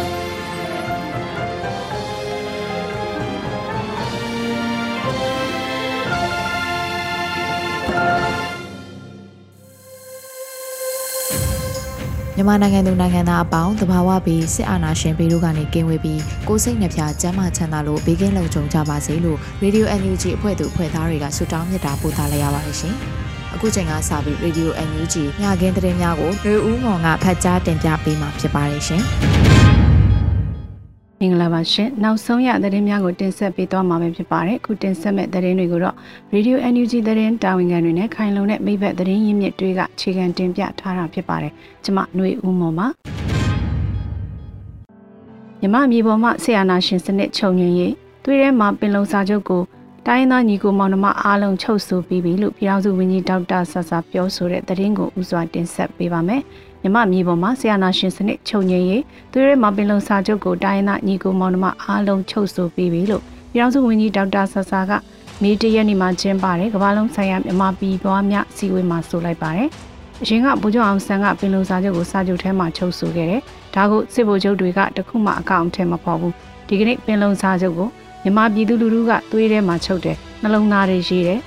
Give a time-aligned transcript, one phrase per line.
[12.41, 22.95] မြန်မာနိုင်ငံသူနိုင်ငံသားအပေါင်းတဘာဝပြီးစစ်အာဏာရှင်ပြည်တို့ကနေကင်းဝေးပြီးကိုစိတ်နှဖျားစမ်းမချမ်းသာလို့ဘေးကင်းလုံခြုံကြပါစေလို့ Radio NUG အဖွဲ့သူအဖွဲ့သားတွေကဆုတောင်းမြတ်တာပို့သလိုက်ရပါတယ်ရှင်။
[23.53, 29.03] အခုချိန်ကစပြီး Radio NUG ညခင်းသတင်းများကိုလူဦးမောင်ကဖတ်ကြားတင်ပြပေးမှာဖြစ်ပါတယ်ရှင်။
[31.23, 35.95] မင်္ဂလာပါရှင်နောက်ဆုံးရသတင်းများကိုတင်ဆက်ပေးသွားမှာဖြစ်ပါတယ်အခုတင်ဆက်မဲ့သတင်းတွေကိုတော့
[36.33, 42.87] Radio NUG သတင်းတာဝန်ခံတွေနဲ့ခိုင်လုံတဲ့မိဘသတင်းရင်းမြစ်တွေကခြေခံတင်ပြထားတာဖြစ်ပါတယ်ကျွန်မຫນွေဦးမော်ပါ
[45.61, 49.61] မြမမြေပေါ်မှာဆီယနာရှင်စနစ်ခြုံငင်းရေးသွေးထဲမှာပင်လုံစာချုပ်ကို
[50.07, 56.43] တိုင်းသားညီကိုမောင်နှမအားလုံးချုပ်ဆိုပြီးပြီလို့ပြည်ထောင်စုဝန်ကြီးဒေါက်တာဆဆာပြောဆိုတဲ့သတင်းကိုဥစွာတင်ဆက်ပေးပါမယ်။
[56.83, 64.91] မြမမြေပေါ်မှာဆီယနာရှင်စနစ်ချုပ်ငြိမ်းရေးသူရဲမပင်လုံစာချုပ်ကိုတိုင်းသားညီကိုမောင်နှမအားလုံးချုပ်ဆိုပြီးပြီလို့ပြည်ထောင်စုဝန်ကြီးဒေါက်တာဆဆာက
[65.41, 69.69] မေတရက်နေ့မှာကျင်းပတဲ့ကမ္ဘာလုံးဆိုင်ရာမြမပြည်ပွားများစီဝေးမှာဆိုလိုက်ပါတယ်။
[70.21, 73.41] အရင်ကဗိုလ်ချုပ်အောင်ဆန်းကပင်လုံစာချုပ်ကိုစာချုပ်ထဲမှာချုပ်ဆိုခဲ့တယ်။
[73.75, 76.33] ဒါကိုစစ်ဗိုလ်ချုပ်တွေကတခုမှအကောင့်ထဲမပေါ်ဘူး။
[76.67, 77.89] ဒီကနေ့ပင်လုံစာချုပ်ကို
[78.23, 81.39] မြမပြည်သူလူထုကသွေးထဲမှာချုပ်တယ်။နှလုံးသားတွေရေးတယ်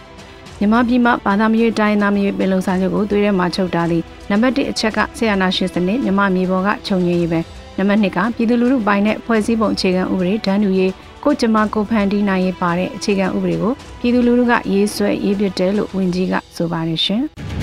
[0.58, 7.40] မြန်မာပြည်မှာဘာသာမျိုးတိုင်းသားမျိုးပင်လုံစာချုပ်ကိုသွေးထဲမှာချုပ်ထားသည်နံပါတ်1အချက်ကဆေးရနာရှင်စနစ်မြန်မာပြည်ပေါ်ကခြုံငင်းရေးပဲ
[7.78, 10.92] နံပါတ်2ကပြည်သူလူထုပိုင်းနဲ့ဖွဲ့စည်းပုံအခြေခံဥပဒေဒဏ်တူရေး
[11.24, 17.24] ကိုကျမကိုဖန်တီးနိုင်ရေးပါတဲ့အခြေခံဥပဒေကိုပြည်သူလူထုကရေးဆွဲရေးပြတယ်လို့ဝန်ကြီးကဆိုပါတယ်ရှင်။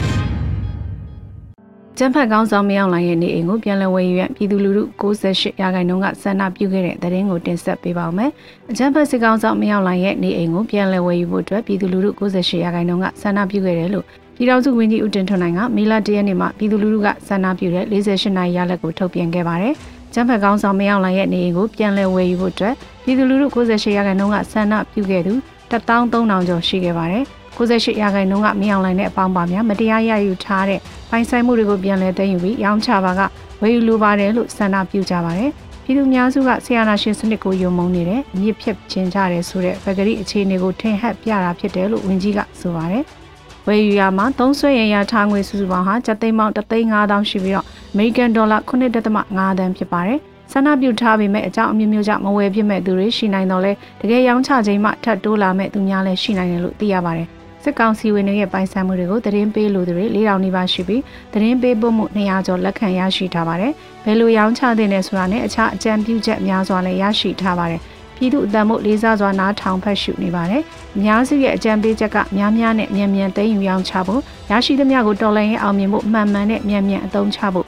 [1.98, 8.32] ကျန်းဖက်ကောင်းဆောင်မရောက်လာရဲ့နေအိမ်ကိုပြန်လည်ဝယ်ယူရပြည်သူလူထု68ရာခိုင်နှုန်းကဆန္ဒပြုခဲ့တဲ့သတင်းကိုတင်ဆက်ပေးပါောင်းမယ်။
[8.70, 19.74] အကျန်းဖက်စစ်ကောင်းဆောင်မရောက်လာရဲ့နေအိမ်ကိုပြန်လည်ဝယ်ယူဖို့အတွက်ပြည်သူလူထု68ရာခိုင်နှုန်းကဆန္ဒပြုခဲ့တယ်လို့ပြည်ထောင်စုဝန်ကြီးဦးတင်ထွန်းနိုင်ကမေလ၁ရက်နေ့မှာပြည်သူလူထုကဆန္ဒပြုတဲ့48နိုင်ရလက်ကိုထုတ်ပြန်ခဲ့ပါတယ်။
[20.14, 25.34] ကျန်းဖက်ကောင်းဆောင်မရောက်လာရဲ့နေအိမ်ကိုပြန်လည်ဝယ်ယူဖို့အတွက်ပြည်သူလူထု68ရာခိုင်နှုန်းကဆန္ဒပြုခဲ့သူ
[25.72, 27.26] 13000ကျော်ရှိခဲ့ပါတယ်။
[27.58, 30.80] 68ရာခိုင်နှုန်းကမင်းအောင်လိုင်းတဲ့အပေါင်းပါများမတရားရယူထားတဲ့
[31.10, 33.22] ပိုင်ဆိုင်မှုတွေကိုပြန်လည်သိမ်းယူပြီးရောင်းချပါက
[33.62, 35.52] ဝယ်ယူလိုပါတယ်လို့ဆန္ဒပြုကြပါတယ်။
[35.84, 43.04] ပြည်သူများစုကဆရာနာရှင်စနစ်ကိုယုံမုန်းနေတယ်။မြစ်ဖြတ်ခြင်းကြတယ်ဆိုတဲ့ဗဂရီအခြေအနေကိုထင်ဟပ်ပြတာဖြစ်တယ်လို့ဝန်ကြီးကဆိုပါတယ်။
[43.68, 50.20] ဝယ်ယူရမှာသုံးဆွဲရရထားငွေစုစုပေါင်းဟာကျပ်သိန်းပေါင်း3,500ရှိပြီးတော့အမေရိကန်ဒေါ်လာ9.5တန်းဖြစ်ပါတယ်။
[50.52, 57.30] ဆန္ဒပြုထားပေမဲ့အကြောင်းအမျိုးမျိုးကြောင့်မဝယ်ဖြစ်မဲ့သူတွေရှိနိုင်တော့လဲတကယ်ရောင်းချခြင်းမှထပ်တိုးလာမဲ့သူများလည်းရှိနိုင်တယ်လို့သိရပါတယ်။
[57.64, 61.02] စစ်ကောင်စီဝင်တွေရဲ့ပိုင်ဆိုင်မှုတွေကိုသတင်းပေးလို့တွေ၄000နီးပါးရှိပြီး
[61.34, 63.74] သတင်းပေးဖို့မှု200ကျော်လက်ခံရရှိထားပါတယ်။
[64.06, 67.82] ဘယ်လိုရောင်းချတဲ့လဲဆိုတာနဲ့အခြားအကြံပြုချက်များစွာလည်းရရှိထားပါတယ်။
[68.18, 70.62] ပြည်သူအတံမှုလေးစားစွာနားထောင်ဖတ်ရှုနေပါတယ်။
[70.96, 77.68] အများစုရဲ့အကြံပေးချက်ကများများနဲ့မြန်မြန်သိမ်းယူရောင်းချဖို့ရရှိသမျှကိုတော်လှန်ရေးအောင်မြင်ဖို့မှန်မှန်နဲ့မြန်မြန်အသုံးချဖို့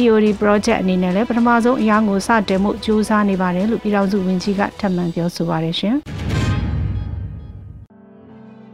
[0.00, 5.98] EOD project အနေနဲ့လည်းပထမဆုံးအရာကိုစတင်မှုစူးစမ်းနေပါတယ်လို့ပြည်ထောင်စုဝန်ကြီးကထပ်မံပြောဆိုပါတယ်ရှင်။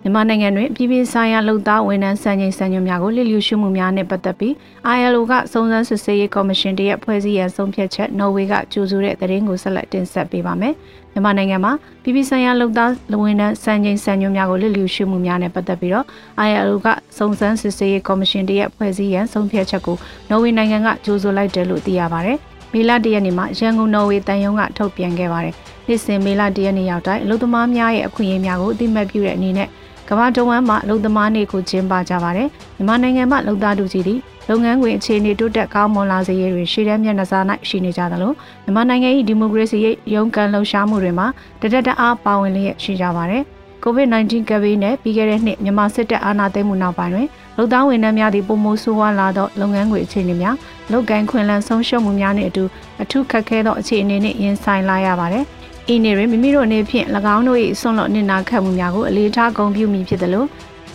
[0.06, 4.52] မြန်မာနိုင်ငံတွင်ပြည်ပဆိုင်ရာလုံသားဝန်ထမ်းစံချိန်စံညွှန်းများကိုလစ်လျူရှုမှုများနဲ့ပတ်သက်ပြီး
[4.96, 10.74] ILO ကစုံစမ်းစစ်ဆေးရေးကော်မရှင်တရက်ဖွဲ့စည်းရန်ဆုံးဖြတ်ချက်နော်ဝေကကြိုဆိုတဲ့သတင်းကိုဆက်လက်တင်ဆက်ပေးပါမယ်။
[11.12, 11.72] မြန်မာနိုင်ငံမှာ
[12.02, 12.90] ပြည်ပဆိုင်ရာလုံသား
[13.22, 16.06] ဝန်ထမ်းစံချိန်စံညွှန်းများကိုလစ်လျူရှုမှုများနဲ့ပတ်သက်ပြီးတော့
[16.48, 19.96] ILO ကစုံစမ်းစစ်ဆေးရေးကော်မရှင်တရက်ဖွဲ့စည်းရန်ဆုံးဖြတ်ချက်ကို
[20.30, 22.38] နော်ဝေနိုင်ငံကကြိုဆိုလိုက်တယ်လို့သိရပါတယ်။
[22.72, 25.54] မေလတရက်နေ့မှာရန်ကုန်နော်ဝေတန်ယုံကထုတ်ပြန်ခဲ့ပါတယ်။
[25.86, 29.68] နေ့စဉ်မေလတရက်နေ့ရောက်တိုင်းအလုပ်သမားများရဲ့အခွင့်အရေးများကိုအသိမှတ်ပြုတဲ့အနေနဲ့
[30.08, 34.16] ကမ္ဘာတဝန်းမှာလုံသမားနေကိုကျင်းပကြပါတယ်။မြန်မာနိုင်ငံမှာလုံသားသူကြီးတွေ
[34.48, 38.32] လုပ်ငန်းခွင်အခြေအနေတိုးတက်ကောင်းမွန်လာစေရေးတွင်ရှေ့တန်းမျက်နှာစာ၌ရှိနေကြသလို
[38.64, 41.26] မြန်မာနိုင်ငံ၏ဒီမိုကရေစီရဲ့ရုန်းကန်လှုပ်ရှားမှုတွေမှာ
[41.60, 43.42] တဒက်တအားပါဝင်လျက်ရှိကြပါတယ်။
[43.84, 50.56] COVID-19 ကပ်ဘေးနဲ့ပြီးခဲ့တဲ့နှစ်မြန်မာစစ်တပ်အာဏာသိမ်းမှုနောက်ပိုင်းတွင်လုံသားဝန်ထမ်းများသည့်ပုံမိုးဆိုးဝါးလာသောလုပ်ငန်းခွင်အခြေအနေများ
[50.92, 52.64] လုပ်ကိုင်ခွင့်လန်းဆုံးရှုံးမှုများနှင့်အတူ
[53.02, 55.44] အထူးခက်ခဲသောအခြေအနေနှင့်ရင်ဆိုင်လာရပါတယ်။
[55.92, 60.44] ဤနေတွင်မိမိတို့အနေဖြင့်၎င်းတို့၏ဆွန့်လွတ်နေနာခတ်မှုများကိုအလေးထားဂုဏ်ပြုမိဖြစ်သလို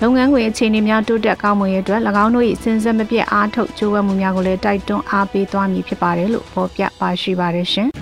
[0.02, 7.90] လုပ်ငန်းခွင်အခြေအနေများတိုးတက်ကောင်းမွန်ရေးအတွက်၎င်းတို့၏စဉ်ဆက်မပြတ်အားထုတ်ကြိုးပမ်းမှုများကိုလည်းတိုက်တွန်းအားပေးသွားမည်ဖြစ်ပါတယ်လို့ဖော်ပြပါရှိပါတယ်ရှင်။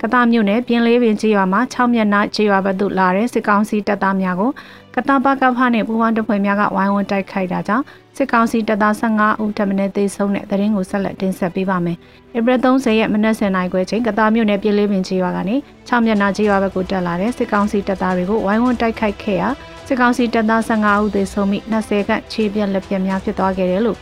[0.00, 4.50] ကတားမြို့နယ်ပြင်းလေးပင်ကြီးရွာမှာ6မျက်နှာကြီးရွာဘက်သို့လာတဲ့စစ်ကောင်စီတပ်သားများကို
[4.94, 7.84] ကတားပကဖနဲ့ပူးပေါင်းတပ်ဖွဲ့များကဝိုင်းဝန်းတိုက်ခိုက်တာကြောင့်
[8.16, 11.96] စစ်ကောင်စီတပ်သား15ဦးထပ်မံသေဆုံးတဲ့သတင်းကိုဆက်လက်တင်ဆက်ပေးပါမယ်။
[12.36, 15.56] ဧပြီ30ရက်မနက်10:00နာရီခွဲချိန်ကတားမြို့နယ်ပြင်းလေးပင်ကြီးရွာကနေ
[15.88, 19.48] 6မျက်နှာကြီးရွာဘက်ကိုတက်လာတဲ့စစ်ကောင်စီတပ်သားတွေကိုဝိုင်းဝန်းတိုက်ခိုက်ခဲ့ရာ
[19.86, 23.98] စစ်ကောင်စီတပ်သား15ဦးသေဆုံးပြီး20ခန့်ခြေပြက်လက်ပြက်များဖြစ်သွားခဲ့တယ်လို့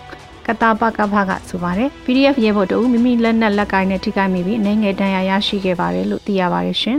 [0.46, 6.98] ကတာပကဖကဆိုပါတယ် PDF ရဲဘော်တို့မိမိလက်နက်လက်ကိုင်းနဲ့ထိခိုက်မိပြီးအနေငယ်တန်ရာရရှိခဲ့ပါတယ်လို့သိရပါတယ်ရှင်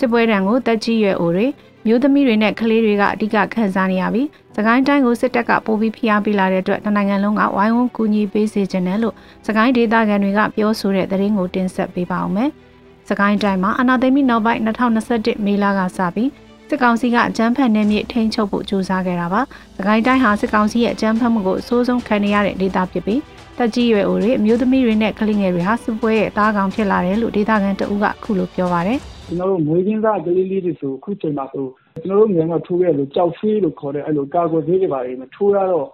[0.00, 1.46] စစ်ပွဲတံကိုတက်ကြီးရွယ်အိုတွေ
[1.86, 9.14] မျိုးသမီးတွေနဲ့ကလေးတွေကအဓိကခံစားနေရပြီးစကိုင်းတိုင်းကိုစစ်တပ်ကပိုပြီးဖိအားပေးလာတဲ့အတွက်တနိုင်ငံလုံးကဝိုင်းဝန်းကူညီပေးစေချင်တယ်လို့
[9.46, 12.50] စကိုင်းဒေသခံတွေကပြောဆိုတဲ့သတင်းကိုတင်ဆက်ပေးပါအောင်မယ်။
[13.08, 16.30] စကိုင်းတိုင်းမှာအနာသိမိနောက်ပိုင်း2021မေလကစပြီး
[16.68, 19.40] စစ်ကောင်စီကအကြမ်းဖက်နယ်မြေထိန်းချုပ်ဖို့ကြိုးစားခဲ့တာပါ။
[19.76, 23.20] သခိုင်းတိုင်းဟာစစ်ကောင်စီရဲ့အကြမ်းဖက်မှုကိုအဆိုးဆုံးခံနေရတဲ့ဒေသဖြစ်ပြီး
[23.58, 31.66] တက်ကြီးရွယ်အိုတွေအမျိုးသမီးတွေနဲ့ကလေးငယ်တွေဟာစစ်ပွဲရဲ့အသားကောင်ဖြစ်လာတယ်လို့ဒေသခံတအုပ်ကအခုလိုပြောပါရယ်။ ကျွန်တော်တို့မွေးရင်းသားကလေးလေးတွေဆိုအခုချိန်မှာဆို
[32.04, 35.86] ကျွန်တော်တို့ငယ်ငယ်ထိုးရလို့ကြောက်ဖွေးလို့ခေါ်တဲ့အဲ့လိုကာကွယ်ဆေးတွေပါလေမထိုးရတော့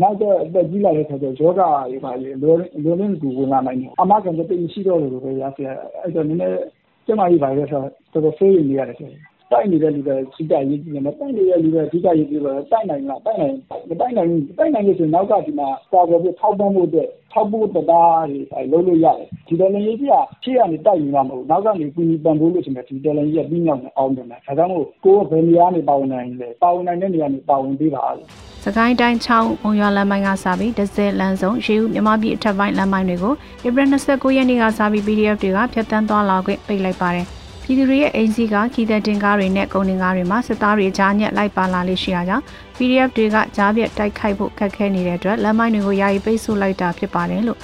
[0.00, 2.54] နောက်တော့အသက်ကြီးလာတဲ့ခါကျယောဂတွေပါလေလို
[2.84, 6.58] လိုလင်းကူဝင်လာနိုင်တယ်အမကန်တသိမရှိတော့လို့ပဲရဆရာအဲ့တော့နည်းနည်း
[7.06, 9.10] ကျမကြီးပါလေဆိုတော့တော်တော်ဆေးနေရတယ်ဆရာ
[9.50, 13.54] တိုက်နေတဲ့လူတွေကြီးကြရေးကြည့်တယ်မတိုက်နေတဲ့လူတွေကြီးကြရေးကြည့်တော့တိုက်နိုင်လားတိုက်နိုင်
[13.88, 17.08] မတိုက်နိုင်ဘူးတိုက်နိုင်လို့ဆိုရင်နောက်ကဒီမှာစာပေါ်ပြထောက်ပံ့မှုအတွက်
[17.38, 20.02] ထောက်ဖို့တရားတွေအဲလုပ်လို့ရတယ် ဒီတယ်လင်ကြီးက
[20.42, 28.26] ရှေ့ကနေတိုက်နေတာမဟုတ်နောက်ကနေ ကူညီပံ့ပိုးလို့ဆိုရင် ဒီတယ်လင်ကြီးက ပြီးမြောက်နေအောင်တယ် ဒါကြောင့်မို့ ကိုယ်ဘယ်နေရာနေ ပါဝင်နိုင်လဲ ပါဝင်နိုင်တဲ့နေရာနေ ပါဝင်ပေးပါလို့
[28.64, 33.34] စကိုင်းတိုင်း6မုံရွာလမ်းပိုင်းကစပြီးဒဇယ်လမ်းစုံ ရေဦးမြမပြည်အထက်ပိုင်း လမ်းပိုင်းတွေကို
[33.66, 37.26] ဧပြီ29ရက်နေ့ကစပြီး PDF တွေကဖျက်ဆီးသွားလာခွင့် ပိတ်လိုက်ပါတယ်
[37.62, 42.44] ပြည်သူတွေရဲ့ အိမ်စီးကခီးတဲ့တင်ကားတွေနဲ့ ကုန်တင်ကားတွေမှာ စစ်သားတွေ ကြားညက်လိုက်ပါလာလေးရှိတာကြောင့်
[42.78, 47.58] PDF တွေကကြားပြတ်တိုက်ခိုက်ဖို့ခက်ခဲနေတဲ့အတွက်လမ်းမိုင်းတွေကိုယာယီပိတ်ဆို့လိုက်တာဖြစ်ပါတယ်လို့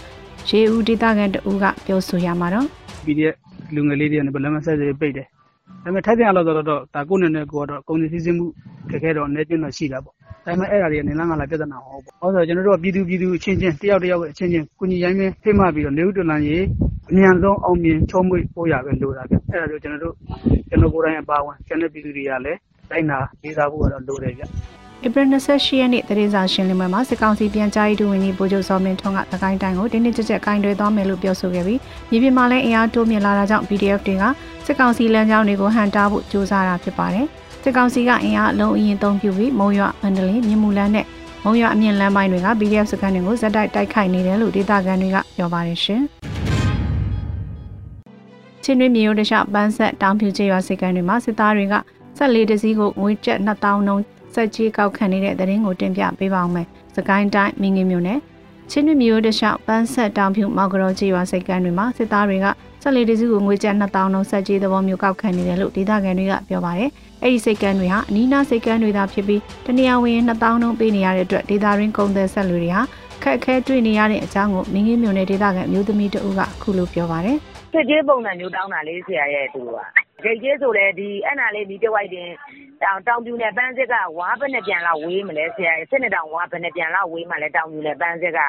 [0.48, 2.66] ရေဦးဒေသခံတဦးကပြောဆိုရမှာတော့
[3.04, 3.34] PDF
[3.74, 5.26] လူငယ်လေးတွေကလမ်းမဆက်စေပိတ်တယ်
[5.82, 8.46] ဒါပေမဲ့ထိုက်ပြန်လို့တော့တော့ဒါကိုယ်နဲ့နဲ့ကိုတော့ကုန်စည်စည်းစိမ်မှု
[8.90, 10.14] ခက်ခဲတော့အနေချင်းတော့ရှိတာပေါ့
[10.44, 16.64] ဒါပေမဲ့အဲ့ဒါတွေကနေလန်းကလာပြဿနာဟုတ်ပေါ့။ဟောဆိုကျွန်တော်တို့ကပြည်သူပြည်သူအချင်းချင်းတယောက်တယောက်အချင်းချင်းကုညီရိုင်းမင်းဖိမှပြီးတော့နေဦးတလန်ကြီး
[17.10, 20.14] အမြန်ဆုံးအောင်မြင်ချုံးမွေ့ပို့ရပဲလိုတာဗျ။အဲ့ဒါကြောင့်ကျွန်တော်တို့
[20.68, 22.58] ကျွန်တော်ကိုယ်တိုင်အပါဝင်ကျန်တဲ့ပြည်သူတွေကလည်း
[22.90, 24.44] တိုင်းနာလေးစားဖို့ကတော့လိုတယ်ဗျ။
[25.06, 31.80] ဧပြီ28ရက်နေ့တရေစာရှင်းလင်းပွဲမှာစစ်ကောင်စီပြန်ကြားရေးဒုဝန်ကြီးဗိုလ်ချုပ်စောမင်းထွန်းကသကိုင်းတိုင်းကိုတင်းတင်းကြပ်ကြပ်ကင်တွယ်သွားမယ်လို့ပြောဆိုခဲ့ပြီး
[32.10, 34.24] မြေပြင်မှာလည်းအင်အားတိုးမြင့်လာတာကြောင့် PDF တွေက
[34.66, 37.26] စစ်ကောင်စီလမ်းကြောင်းတွေကိုဟန်တားဖို့ကြိုးစားတာဖြစ်ပါတယ်။
[37.62, 41.06] စစ်ကောင်စီကအင်အားအလုံးအရင်သုံးပြုပြီးမုံရွာမန္တလေးမြင်းမူလန်းနဲ့
[41.44, 46.02] မုံရွာအမြင့်လမ်းပိုင်းတွေက PDF စခန်းတွေကိုဇက်တိုက်တိုက်ခိုက်နေတယ်လို့ဒေသခံတွေကပြောပါတယ်ရှင်။
[48.62, 51.74] ချင်းတွင်းမြေရိုးတခြားပန်းဆက်တောင်ဖြူချေရွာစခန်းတွေမှာစစ်သားတွေက
[52.16, 54.04] ဆက်လေးတစည်းကိုငွေကျပ်2000နှုန်း
[54.34, 56.66] စက်ကြီးကောက်ခံနေတဲ့တဲ့ရင်ကိုတင်ပြပေးပါအောင်မယ်။
[56.96, 58.18] စကိုင်းတိုင်းမင်းငင်းမြို့နယ်
[58.70, 62.46] ချင်းတွင်းမြေရိုးတခြားပန်းဆက်တောင်ဖြူမောက်ကြောချေရွာစခန်းတွေမှာစစ်သားတွေက
[62.82, 66.90] ဆက်လေးတစည်းကိုငွေကျပ်2000နှုန်းစက်ကြီးသဘောမျိုးကောက်ခံနေတယ်လို့ဒေသခံတွေကပြောပါတယ်။
[67.22, 72.82] အဲ့ဒီစိတ်ကန်းတွေဟာအနီးနားစိတ်ကန်းတွေသာဖြစ်ပြီးတနေရာဝင်2000နှုန်းပေးနေရတဲ့အတွက်ဒေတာရင်းကုန်သည်ဆက်လူတွေဟာ
[73.22, 77.36] ခက်ခဲတွေ့နေရတဲ့အကြောင်းကိုမင်းကြီးမြို့နယ်ဒေသခံမျိုးသမီးတဦးကအခုလိုပြောပါတယ်။
[77.72, 79.78] စစ်ကြေးပုံစံမျိုးတောင်းတာလေးဆရာရဲ့သူက
[80.24, 82.30] ဂိတ်ကျေးဆိုလဲဒီအဲ့နာလေးဒီတဝိုက်တင်
[82.82, 88.40] တောင်တောင်ပြူနဲ့ ပန်းစစ်က ဝါဘယ်နဲ့ပြန်လာဝေးမလဲဆရာစစ်နေတောင်ဝါဘယ်နဲ့ပြန်လာဝေးမှလဲ တောင်ပြူနဲ့ ပန်းစစ်က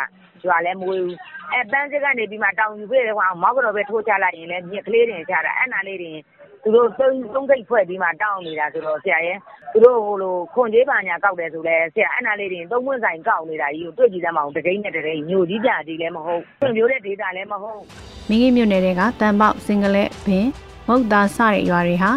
[0.45, 1.17] ရွာလဲမွေးဘူး
[1.53, 6.17] အဲပန်းစစ်ကနေပြီးမှ တောင်ပြူပြေးဟောမောက်ကတော့ပဲထိုးချလိုက်ရင်လဲမြစ်ကလေးတင်ချတာ အဲ့နာလေးတင်
[6.63, 9.37] သူတို့ သုံးသုံးခိတ်ဖွဲ့ပြီးမှ တောင်းနေတာဆိုတော့ဆရာရဲ့
[9.73, 17.81] သူတို့ဟိုလိုခွန်ကြီးပါညာ ကောက်တယ်ဆိုလဲဆရာအဲ့နာလေးတွေသုံးပွင့်ဆိုင်ကောက်နေတာကြီးကို တွေ့ကြည့်သမ်းမအောင်တကိန်းနဲ့တကိန်းညိုကြီးပြကြီးလည်း မဟုတ်ဖွံ့ဖြိုးတဲ့ဒေတာလည်း မဟုတ်
[18.29, 20.47] မင်းကြီးမြို့နယ်တွေကတန်ပေါက်စင်ကလေးဘင်
[20.87, 22.11] မုတ်သားစတဲ့ရွာတွေဟာ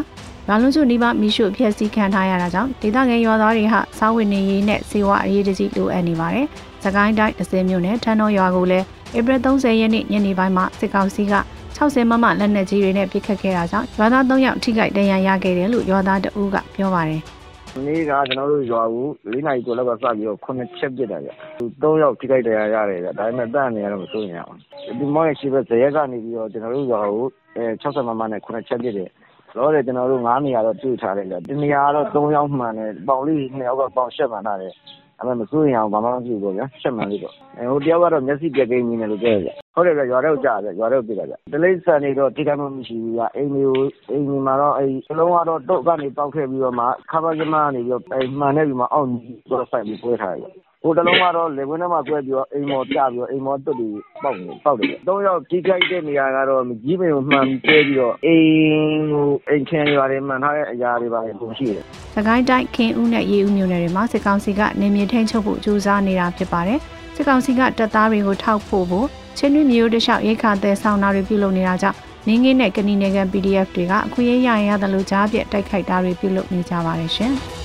[0.46, 6.46] ရွာလုံးစုနီးပါးမိရှုဖျက်ဆီးခံထားရတာကြောင့်ဒေသခံရွာသားတွေဟာစားဝတ်နေရေးနဲ့စေဝါအရေးတကြီးလိုအပ်နေပါတယ်။
[6.84, 8.84] စကိုင်းတိုင်းအစင်းမြို့နယ်ထန်းတော်ရွာကိုလည်း
[9.18, 11.34] ဧပြီ30ရက်နေ့ညနေပိုင်းမှာစစ်ကောင်စီက
[11.76, 17.22] 60မမလက်နက်ကြီးတွေနဲ့ပစ်ခတ်ခဲ့တာကြောင့်ရွာသား3ယောက်ထိခိုက်ဒဏ်ရာရခဲ့တယ်လို့ရွာသားတအူးကပြောပါတယ်။
[17.72, 21.30] ဒီနေ့က ကျွန်တော်တို့ရွာကို ၄ နာရီကျော်လောက်က စပြီးတော့9ချက်ပစ်တာဗျ။
[21.80, 24.58] 3ယောက် ထိခိုက်ဒဏ်ရာရတယ်ဗျ။ဒါပေမဲ့တန်နေရတော့ မစိုးရင်အောင်။
[24.98, 29.10] ဒီမောင်ရဲ့ရှိဘက် ဇရက်ကနေပြီးတော့ ကျွန်တော်တို့ရွာကိုအဲ60မမနဲ့9ချက်ပစ်တယ်။
[29.56, 34.72] တော့လေကျွန်တော်တို့9နေရာတော့ တွေ့ထားတယ်ဗျ။ဒီနေရာတော့3ယောက်မှန်တယ်။ပေါင်လေး2ယောက်က ပေါင်ရှက်မှန်ထားတယ်။
[35.18, 53.92] ဒါပေမဲ့မစိုးရင်အောင်ဘာမှမဖြစ်ဘူးပေါ့ဗျာရှက်မှန်လေးပေါ့အဲဟိုတယောက်ကတော့မျက်စိပြက်ကိန်းနေတယ်လို့ပြောရဗျဟုတ်တယ်ဗျရွာထဲကိုကြာဗျရွာထဲကိုပြတာဗျတလိษံနေတော့တိကျမှမရှိဘူးဗျအိမ်မျိုးအိမ်ကြီးမှာတော့အဲစလုံးကတော့တုတ်ကနေပေါက်ခဲ့ပြီးတော့မှခါပါကျမကနေပြီးတော့အဲမှန်နေပြီးမှအောက်ကြီးတော့ဆိုင်ပြီးပွဲထားရဗျ ဟိုတလုံးကတော့လေခွင်းထဲမှာကွဲပြီးတော့အိမ်မော်ပြပြီးတော့အိမ်မော်တွတ်ပြီး
[54.22, 61.82] ပေါက်နေပေါက်တယ်။သုံးယောက်ကြီးကြိုက်တဲ့နေရာကတော့ကြီးပင်ကိုမှန်ပြဲပြီးတော့အိမ်ဟိုအိမ်ချမ်းရွာတွေမှန်ထားတဲ့အရာတွေပါပုံရှိတယ်။
[62.14, 66.78] သခိုင်းတိုင်းခင်ဦးနဲ့ရေဦးမြို့နယ်တွေမှာစစ်ကောင်စီကနေမြေထိန်းချုပ်ဖို့ကြိုးစားနေတာဖြစ်ပါတယ်။
[67.16, 69.06] စစ်ကောင်စီကတပ်သားတွေကိုထောက်ဖို့ဖို့
[69.38, 77.34] ချင်းတွင်းမျိုးတလျှောက်ရိတ်ခါသည်ဆောင်တာတွေပြုလုပ်နေတာကြောင့်နင်းငင်းနဲ့ကဏီနယ်ကန် PDF တွေကအခွင့်အရေးရရင်ရတယ်လို့ကြားပြတိုက်ခိုက်တာတွေပြုလုပ်နေကြပါတယ်ရှင်။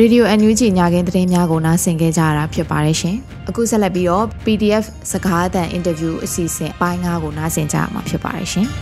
[0.00, 3.16] Radio NUG ညခင်းသတင်းများကိုနားဆင်ကြကြရတာဖြစ်ပါတယ်ရှင်။
[3.48, 8.68] အခုဆက်လက်ပြီးတော့ PDF စကားအသံအင်တာဗျူးအစီအစဉ်ပိုင်း9ကိုနားဆင်ကြရမှာဖြစ်ပါတယ်ရှင်။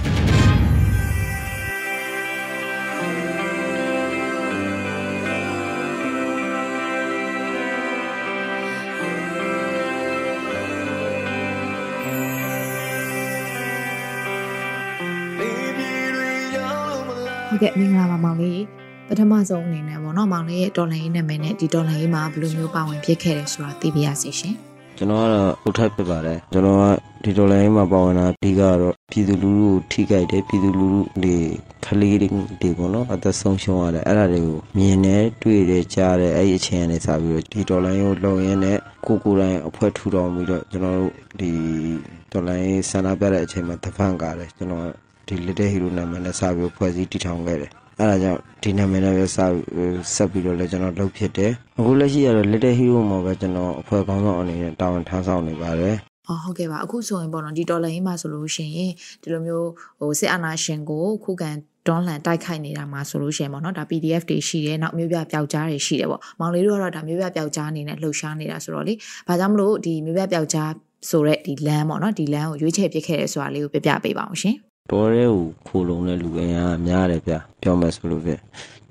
[17.48, 18.81] ဟုတ်ကဲ့မင်္ဂလာပါမောင်လေး
[19.12, 24.54] ပထမဆုံးအနေနဲ့ပေါ့နော်မောင်လေးရဲ့တော်လိုင်းရေးနာမည်နဲ့ဒီတော်လိုင်းရေးမှာဘယ်လိုမျိုးပါဝင်ဖြစ်ခဲ့တယ်ဆိုတာသိပြရစီရှင်
[24.98, 26.84] ကျွန်တော်ကတော့ဥထိုက်ဖြစ်ပါတယ်ကျွန်တော်က
[27.24, 31.38] ဒီဒေါ်လာရင်းမှာပါဝင်တာအဓိကတော့ပြည်သူလူထုကိုထိခိုက်တယ်ပြည်သူလူထုတွေ
[31.84, 32.28] ခလေးတွေ
[32.60, 41.50] တွေပေါ့နော်အသက်ဆုံးရှုံးရတယ်အဲ့ဒါတွေကိုမြင်တယ်တွေ့တယ်ကြားတယ်အဲ့ဒီအချိန်ကနေစပြီးတော့ဒီဒေါ်လာရင်းကိုလုံရင်းနဲ့ကိုကိုယ်တိုင်အဖွဲ့ထူထောင်ပြီးတော့ကျွန်တော်တို့ဒီ
[42.32, 44.86] ဒေါ်လာရင်းဆန္ဒပြတဲ့အချိန်မှာတဖန်ကားတယ်ကျွန်တော်
[45.26, 49.38] ဒီ little hero နာမည်နဲ့စပြီးဖွဲ့စည်းတည်ထောင်ခဲ့တယ်အဲ့ဒါကြောင့် ဒီနာမည်နဲ့ပဲစ
[50.14, 55.96] ဆက်ပြီးတော့လည်းကျွန်တော်လုပ်ဖြစ်တယ်အခုလက်ရှိကတော့ little hero မှာပဲကျွန်တော်အဖွဲ့ကောင်းဆောင်အနေနဲ့တာဝန်ထမ်းဆောင်နေပါတယ်။
[56.28, 58.92] အော်ဟုတ်ကဲ့ပါအခုဆိုရင်ပေါ့နော်ဒီတော်လိုင်းရေးမှာဆိုလို့ရှိရင်
[59.22, 59.68] ဒီလိုမျိုး
[60.00, 61.50] ဟိုစစ်အာဏာရှင်ကိုခုခံ
[61.86, 68.94] တွန်းလှန်တိုက်ခိုက်နေတာမှာဆိုလို့ရှိရင်ပေါ့နော်ဒါ PDF တွေရှိတယ်နောက်မျိုးပြပျောက်ကြားတွေရှိတယ်ပေါ့မောင်လေးတို့ကတော့ဒါမျိုးပြပျောက်ကြားအနေနဲ့လှုပ်ရှားနေတာဆိုတော့လေ
[69.28, 70.70] ဘာကြောင့်မလို့ဒီမျိုးပြပျောက်ကြား
[71.10, 74.56] ဆိုတဲ့ဒီလမ်းပေါ့နော်ဒီလမ်းကိုရွေးချယ်ပစ်ခဲ့ရဲဆိုတာလေးကိုပြပြပေးပါအောင်ရှင်
[74.90, 78.32] တော်ရဲကိုခိုးလုံးတဲ့လူအင်အားများတယ်ဗျပြောမယ်ဆိုလို့ပြ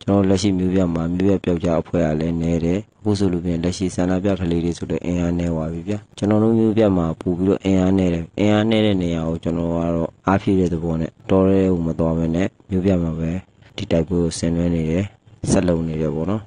[0.02, 13.32] ကျွန်တော်လက်ရှိမျိုးပြမှာမျိုးပြပျောက်ကြားအဖွဲ့ကလည်းနေတယ်အခုဆိုလို့ပြလက်ရှိဆန္ဒပြကလေးတွေဆိုတော့အင်အားနေသွားပြီဗျကျွန်တော်တို့မျိုးပြမှာပို့ပြီးတော့အင်အားနေတယ်အင်အားနေတဲ့နေရာကိုကျွန်တော်ကတော့အားဖြည့်တဲ့သဘောနဲ့တော်ရဲကိုမတော်ဘဲနဲ့မျိုးပြမှာပဲ
[13.76, 15.06] ဒီတိုက်ပွဲကိုဆင်နွှဲနေတယ်
[15.52, 16.42] ဆက်လုံနေတယ်ပေါ့နော်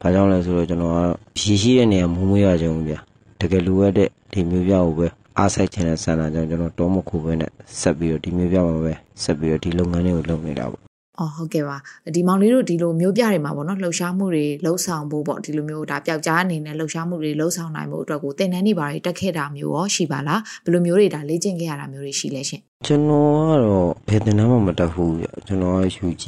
[0.00, 0.98] ဘာကြောင့်လဲဆိုတော့ကျွန်တော်က
[1.38, 2.94] ဖြည့်ရှိတဲ့နေရာမမွေးရကြုံဗျ
[3.40, 5.06] တကယ်လိုရတဲ့ဒီမျိုးပြကိုပဲ
[5.38, 10.82] အားဆိုင်ချင်တဲ့ဆန္ဒကြောင့်ကျွန်တော်တောမခုပဲနဲ့ဆက်ပြီးတော့ဒီမျိုးပြမှာပဲဆက်ပြီးတော့ဒီလုပ်ငန်းတွေကိုလုပ်နေတာပေါ့
[11.20, 11.76] အော်ဟုတ်ကဲ့ပါ
[12.14, 26.24] ဒီမောင်လေးတို့ဒီလိုမျိုးပြတွေမှာပေါ့နော်လှုပ်ရှားမှုတွေလှုပ်ဆောင်ဖို့ပေါ့ဒီလိုမျိုးဒါပျောက်ကြားအနေနဲ့လှုပ်ရှားမှုတွေလှုပ်ဆောင်နိုင်မှုအတွက်ကိုတင်တန်းနေပါတွေတက်ခဲ့တာမျိုးရောရှိပါလားဘယ်လိုမျိုးတွေဒါလေ့ကျင့်ခဲ့ရတာမျိုးတွေရှိလဲရှင်ကျွန်တော်ကတော့ဘယ်တင်မှမတက်ဘူးဗျကျွန်တော်က UG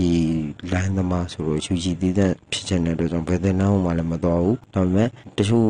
[0.72, 5.68] လိုင်းသမားဆိုတော့ UG တည်တဲ့ဖြစ်ချင်တဲ့အတွက်ကြောင့်ဘယ်တင်မှလည်းမတော်ဘူးဒါပေမဲ့တချို့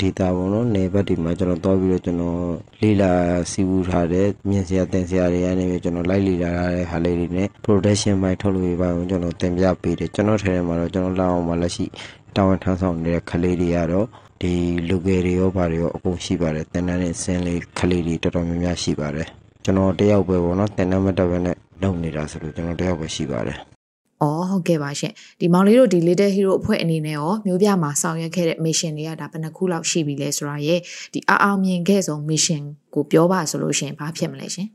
[0.00, 2.40] data ပေါ့နော်နေဘက်ဒီမှာကျွန်တော်တွားပြီးတော့ကျွန်တော်
[2.82, 3.12] လေ့လာ
[3.50, 11.86] စီးပူးထားတဲ့မြင်စရာတင်စရာတွေကနေပြီးကျွန်တော်လိုက်လေ့လာထားတဲ့ဟာလေးတွေနဲ့ production ဘိုင်းထုတ်လို့ရပါအောင်ကျွန်တော်တင်ပြပေးတယ်ကျွန်တော်ထဲထဲမှာတော့ကျွန်တော်လောက်အောင်မှာလက်ရှိ
[12.34, 14.06] တာဝန်ထမ်းဆောင်နေတဲ့ခလေးတွေကတော့
[14.40, 14.52] ဒီ
[14.88, 19.28] လူငယ်တွေရောဘာတွေရောအကုန်ရှိပါတယ်တင်တန်းနဲ့ဆင်းလေးခလေးတွေတော်တော်များများရှိပါတယ်
[19.64, 23.58] ကျွန်တော်တယောက်ပဲပေါ့နော်တင်တန်းမတက်ဘဲနဲ့လုပ်နေတာဆိုလို့ကျွန်တော်တယောက်ပဲရှိပါတယ်။
[24.22, 30.80] အော်ဟုတ်ကဲ့ပါရှင်။ဒီမောင်လေးတို့ဒီ Little Hero အဖွဲ့အနေနဲ့ရောမျိုးပြမှာဆောင်ရွက်ခဲ့တဲ့ mission တွေကဒါဘယ်နှခုလောက်ရှိပြီလဲဆိုတာရဲ့
[31.12, 32.62] ဒီအအောင်မြင်ခဲ့ဆုံး mission
[32.94, 34.68] ကိုပြောပါဆိုလို့ရှိရင်ဘာဖြစ်မလဲရှင်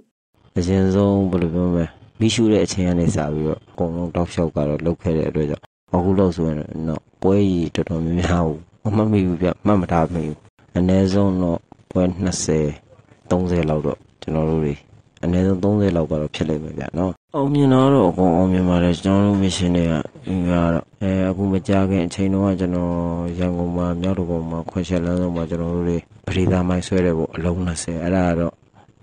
[0.57, 1.85] အရင်ဆုံးဘယ်လိုပြောမလဲ
[2.19, 5.63] မိရှုတဲ့အချိန်ကနေစပြီးတော့အကုန်လုံးတောက်လျှောက်ကတော့လုတ်ခဲ့တဲ့အတွက်ကြောင့်
[5.95, 6.57] အခုလို့ဆိုရင်
[6.89, 8.45] တော့ပွဲကြီးတော်တော်များများ
[8.83, 10.37] ကိုမမှတ်မိဘူးပြမှတ်မထားမိဘူး
[10.77, 11.59] အနည်းဆုံးတော့
[11.91, 12.03] ပွဲ
[12.67, 14.73] 20 30လောက်တော့ကျွန်တော်တို့တွေ
[15.23, 19.93] အနည်းဆုံး30လောက်ကတော့ဖြစ်လိမ့်မယ်ဗျနော်အောင်မြင်တော့တော့အကုန်အောင်မြင်ပါတယ်ကျွန်တော်တို့ mission တွေက
[20.25, 22.93] ဒီကတော့အဲအခုမကြခင်အချိန်တုန်းကကျွန်တော်
[23.39, 28.53] ရန်ကုန်မှာမြောက်တော်ပေါ်မှာခွန်ရှက်လန်းဆုံးမှာကျွန်တော်တို့တွေပရိသတ်မိုင်းဆွဲတယ်ပေါ့အလုံး20အဲ့ဒါကတော့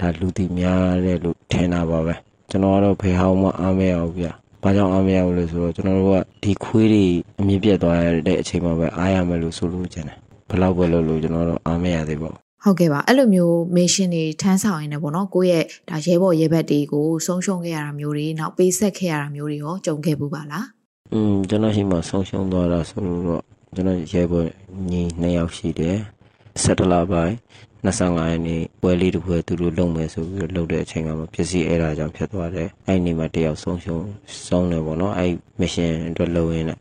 [0.00, 2.14] ဒါလူတီများတဲ့လို့ထင်တာပါပဲ
[2.50, 4.28] ကျွန်တော်ကတော့ဖေဟောင်းမအားမရဘူးဗျ။
[4.62, 7.06] ဘာကြောင့်အားမရဘူးလဲဆိုတော့ကျွန်တော်တို့ကဒီခွေးတွေ
[7.40, 10.16] အမြင့်ပြတ်သွားရတဲ့အချိန်မှာပဲအားရမယ်လို့ဆိုလို့ကျင်တယ်။
[10.48, 20.64] ဘယ်လောက်ပဲလို့လို့ကျွန်တော်တို့အားမရသေးပါဘူး။ ဟုတ်ကဲ့ပါအဲ့လိုမျိုး mission တွေထမ်းဆောင်ရင်လည်းပေါ့နော်ကိုယ့်ရဲ့ဒါရဲဘော်ရဲဘက်တွေကိုဆုံးရှုံးခဲ့ရတာမျိုးတွေနောက်ပေးဆက်ခဲ့ရတာမျိုးတွေရောကြုံခဲ့ဘူးပါလား။
[21.12, 23.42] อืมကျွန်တော်ရှိမှဆုံးရှုံးသွားတာဆိုလို့တော့
[23.74, 24.46] ကျွန်တော်ရဲဘော်
[24.90, 25.96] ညီနှစ်ယောက်ရှိတယ်။
[26.62, 27.34] ဆက်တလာပိုင်း
[27.84, 34.06] 25ရက်နေ့ပွဲလေးတစ်ပွဲသူတို့လုပ်မယ်ဆိုပြီးတော့လုပ်တဲ့အချိန်ကမှဖြစ်စီအဲ့ဒါကြောင့်ဖြစ်သွားတယ်။အဲ့ဒီနေ့မှာတယောက်ဆုံးရှုံး
[34.46, 36.78] ဆုံးတယ်ပေါ့နော်။အဲ့ mission အတွက်လုပ်ရင်းနဲ့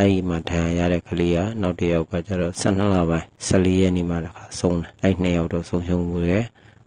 [0.00, 6.44] အဲ့ဒီမှာဒဏ်ရာရတဲ့ကလေးကနောက်တစ်ယောက်ကကျတော့12လပိုင်း14ရက်နေ့မှာတစ်ခါဆုံးတယ်အဲ့နှစ်ယောက်တော့ဆုံးရှုံးမှုရဲ့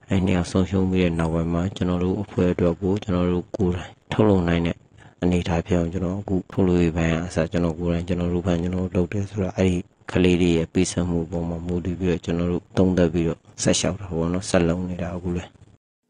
[0.09, 4.77] အဲ့နှစ်ယောက်ဆုံးရှုံးပြီးတဲ့နောက်ပိုင်းမှာကျွန်တော်တို့အဖွဲ့အတွက်ကိုကျွန်တော်တို့ကိုယ်တိုင်ထုတ်လုပ်နိုင်တဲ့
[5.23, 9.77] အနေအထားဖြစ်အောင်ကျွန်တော်အခုထုတ်လို့ရပိုင်းအစားကျွန်တော်ကိုယ်တိုင်ကျွန်တော်တို့ဘန်ကျွန်တော်တို့လုပ်တယ်ဆိုတော့အဲ့ဒီ
[10.11, 15.43] ကလေးတွေရဲ့ပေးဆပ်မှုပုံမှာမူတည်ပြီးတော့ကျွန်တော်တို့တုံးသက်ပြီးတော့ဆက်လျှောက်တာပေါ့နော်ဆက်လုံးနေတာအခုလဲ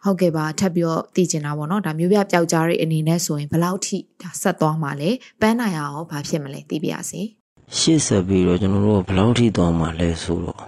[0.04, 5.10] ဟုတ်ကဲ့ပါထပ်ပြီးတော့သိချင်တာပေါ့နော်ဒါမျိုးပြပျောက်ကြားတွေအနေနဲ့ဆိုရင်ဘယ်လောက်ထိဒါဆက်သွားမှာလဲ
[5.42, 7.22] ပန်းနိုင်အောင်ဘာဖြစ်မလဲသိပြရစီ
[7.78, 10.62] ရှေ့ဆက်ပြီးတော့ကျွန်တော်တို့ကဘယ်လောက်ထိသွားမှာလဲဆိုတော့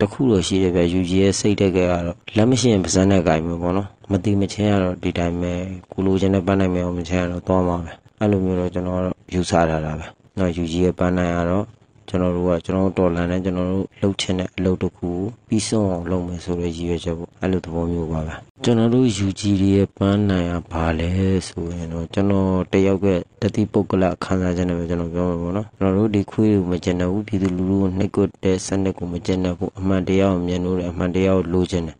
[0.00, 2.04] တခုတော့ရှိတယ်ဗျယူကြီးရဲ့စိတ်တက်ကြကတော့
[2.36, 5.52] လက်မရှိရင်ပါဇက်နဲ့ကြိုင်မယ်ပေါ့နော်မတိမချင်းကတော့ဒီတိုင်းပဲ
[5.92, 9.00] ကိုလိုချင်တဲ့ပန်းနိုင်မယ်အောင်မချင်းကတော့သွားမှာပဲအဲ့လိုမျိုးတော့ကျွန်တော်
[9.34, 10.06] ယူဆထားတာပဲ
[10.38, 11.64] နော်ယူကြီးရဲ့ပန်းနိုင်ကတော့
[12.08, 15.10] ကျွန်တော်တို့ကကျွန်တော်တို့တော်လန်နဲ့ကျွန်တော်တို့လှုပ်ချင်တဲ့အလုပ်တစ်ခု
[15.48, 18.34] ပြီးဆုံးအောင်လုပ်မယ်ဆိုတဲ့ရည်ရွယ်ချက်ပေါ့အဲ့လိုသဘောမျိုးပါပဲ
[18.64, 19.42] ကျွန်တော်တို့ UG
[19.74, 21.10] ရဲ့ပန်းနိုင်ကဘာလဲ
[21.48, 23.06] ဆိုရင်တော့ကျွန်တော်တယောက်က
[23.42, 31.96] တတိပုဂ္ဂလခံစားချက်နဲ့ပဲကျွန်တော်ပြောမှာပေါ့နော်ကျွန်တော်တို့ဒီခွေးကိုမကျင်တဲ့ဘူးပြည်သူလူထုကိုနှိပ်ကွက်တဲ့စနစ်ကိုမကျင်တဲ့ဘူးအမှန်တရားကိုမြင်လို့တဲ့အမှန်တရားကိုလိုချင်တယ်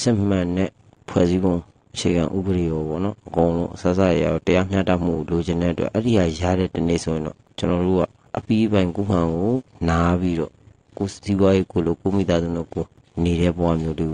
[0.00, 0.70] စစ်မှန်တဲ့
[1.08, 1.54] ဖွဲ့စည်းပုံ
[1.94, 8.04] အခြေခံဥပဒေကိုပေါ့နော်အကုန်လုံးအစစရရတရားမျှတမှုလိုချင်တဲ့အတွက်အဲ့ဒီဟာရတဲ့တနေ့ဆိုရင်တော့ကျွန်တော်တို့က
[8.38, 9.54] အပီးပိုင်ကိုဟန်ကို
[9.88, 10.52] နားပြီးတော့
[10.96, 12.84] ကိုစီပွားရေးကိုလိုကိုမိသားစုတို့ကို
[13.22, 14.06] နေတဲ့ဘဝမျိုးတူ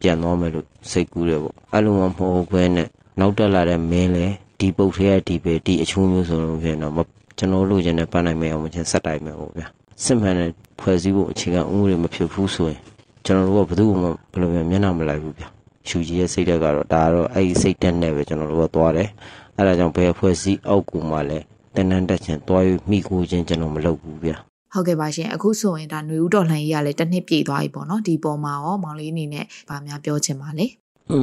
[0.00, 2.88] ပြန်သွားမယ်လို့စိတ်ကူးတယ်ပေါ့အဲ့လိုမှမဟုတ်ဘဲနဲ့
[3.20, 4.26] နောက်တက်လာတဲ့မင်းလေ
[4.60, 6.94] ဒီပုတ်ထဲကဒီပဲဒီအချိုးမျိုးဆိုလို့ဖြစ်တော့
[7.38, 9.66] ကျွန်တော်လိုချင်တဲ့ပန်းနိုင်မယ်အောင်မချင်းဆက်တိုင်းမယ်ပေါ့ဗျာ
[10.04, 10.50] စစ်မှန်တဲ့
[10.80, 12.80] ဖွဲ့စည်းဖို့အခြေခံဥပဒေမဖြစ်ဘူးဆိုရင်
[13.24, 15.48] ကျွန်တော်တို့ကဘယ်သူမှဘယ်လိုမျိုးမျက်နှာမလိုက်ဘူးဗျာ
[15.88, 19.08] ရှူကြီးရဲ့စိတ်တက်ကတော့ဒါကတော့အဲ့ဒီစိတ်တက်နဲ့ပဲကျွန်တော်တို့ကသွားတယ်
[19.56, 21.44] အဲ့ဒါကြောင့်ဘယ်ဖွဲ့စည်းအောက်ကူမှလည်း
[21.75, 24.37] တန်တန်တက်ချင်သွားပြီးမိကိုချင်းကျွန်တော်မလုပ်ဘူးဗျာ
[24.73, 30.65] ဟုတ်ကဲ့ပါရှင်အခုဆိုရင်ဒါຫນွေဦးတော်လှန်ရေးကလည်းတစ်နှစ်ပြည့်သွားပြီပေါ့နော်ဒီပေါ်မှာရောမောင်လေးအနေနဲ့ဗာများပြောချင်ပါလေ
[31.11, 31.19] อื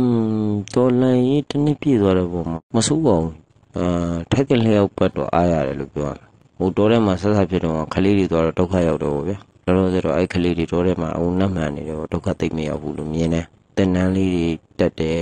[0.48, 3.32] มတော်လှန်ရေးတစ်နှစ်ပြည့်သွားတဲ့ပုံမှာမဆိုးပါဘူး
[3.76, 6.18] အာထိုက်ကလျောက်ပတ်တော့အားရတယ်လို့ပြောရ
[6.58, 14.46] ဟိုတော်ထဲမှာဆက်ဆက်ဖြစ်တော့ခလေးတွေသွားတော့ဒုက္ခရောက်တော့ဗျာလောလောဆယ်တော့အဲ့ခလေးတွေတော်ထဲမှာအုံနှက်မှန်နေတော့ဒုက္ခသိမ့်မရောက်ဘူးလို့မြင်တယ်တင်နန်းလေးတွေ
[14.78, 15.20] တက်တယ်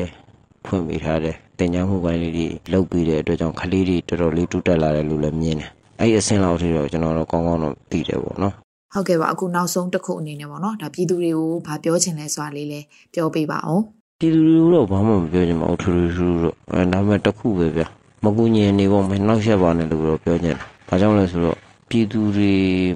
[0.65, 5.70] ဖွင့်ပေးထားတယ် တင်ညာမှုပိုင်းလေးတွေလုပ်ပြီးတဲ့အတွက်ကြောင့်ခလေးတွေတော်တော်လေးတူတက်လာတယ်လို့လည်းမြင်တယ်
[6.00, 8.54] အဲ့ဒီအဆင့်လောက်ထိတော့ကျွန်တော်တို့ကောင်းကောင်းတော့သိတယ်ပေါ့နော်
[8.94, 13.84] ဟုတ်ကဲ့ပါအခုနောက်ဆုံးတစ်ခုအနေနဲ့ပေါ့နော်ဒါပြည်သူတွေကိုဘာပြောချင်လဲဆိုတာလေးလည်းပြောပေးပါအောင်
[14.20, 17.84] ပြည်သူတွေတော့ဘာမှမပြောချင်ပါဘူးထူထူထူတော့အဲဒါပေမဲ့တစ်ခုပဲဗျ
[18.24, 21.58] မကူညီနေပေါ့မနောက်ရက်ပါနဲ့လို့တော့ပြောချင်တယ်ဘာကြောင့်လဲဆိုတော့
[21.96, 22.54] ပြည်သူတွေ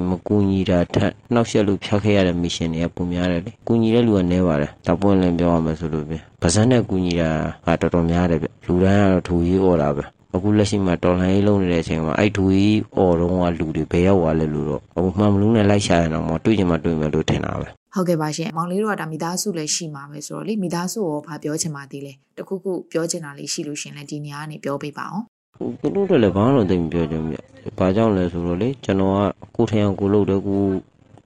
[0.10, 7.32] မကူညီတာထက်နှောက်ယှက်လို့ဖျောက်ခဲ့ရတဲ့မစ်ရှင်တွေကပုံများတယ်လေကူညီတဲ့လူကနည်းပါတယ်ဒါပွင့်လင်းပြောရမယ်ဆိုလို့ပြင်ဗဇက်နဲ့ကူညီတာ
[7.65, 10.04] ကတော်တော်များတယ်ဗျလူတိုင်းကတော့ထူကြီးអော်တာပဲ
[10.36, 25.24] အခုလက်ရှိမှာတော်လှန်ရေးလုပ်နေတဲ့အချိန်မှာအဲ့ဒူကြီးអော်တော့ကလူတွေဘယ်ရောက်သွားလဲလို့တော့အခုမှန်မလို့နဲ့လိုက်ရှာရအောင်မတွေ့ချင်မှတွေ့မယ်လို့ထင်တာပဲဟုတ်ကဲ့ပါရှင်မောင်လေးတို့ကဒါမိသားစုလည်းရှိမှာပဲဆိုတော့လေမိသားစုရောဘာပြောချင်ပါသေးလဲတခုခုပြောချင်တာလေးရှိလို့ရှင်လဲဒီနေရာကနေပြောပေးပါအောင်
[25.60, 27.39] သူတို့တွေလည်းဘာမှတော့သိမပြောချင်ဘူး။
[27.78, 29.19] ဘာကြောင့်လဲဆိုတော့လေကျွန်တော်က
[29.56, 30.62] ကိုထင်အောင်ကိုလုပ်တယ်ကို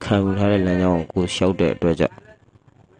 [0.04, 2.14] ခံယူထားတဲ့လမ်းကြောင်းကိုကိုရှောက်တဲ့အတွက်ကြောင့်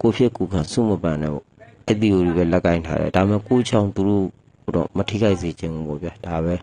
[0.00, 1.44] ကိုဖြစ်ကိုခံစုမပန်တဲ့ပေါ့။
[1.86, 4.24] အဲ့ဒီကိုပဲလက်ကင်ထားတယ်။ဒါပေမဲ့ကိုချောင်းသူတို့
[4.76, 6.54] တော့မထိခိုက်စေချင်ဘူးပေါ့ဗျာ။ဒါပဲ